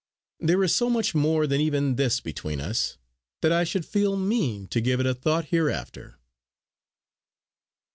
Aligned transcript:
There 0.39 0.63
is 0.63 0.73
so 0.73 0.89
much 0.89 1.13
more 1.13 1.45
than 1.45 1.61
even 1.61 1.95
this 1.95 2.21
between 2.21 2.59
us, 2.59 2.97
that 3.41 3.51
I 3.51 3.63
should 3.63 3.85
feel 3.85 4.17
mean 4.17 4.67
to 4.69 4.81
give 4.81 4.99
it 4.99 5.05
a 5.05 5.13
thought 5.13 5.49
hereafter!" 5.49 6.17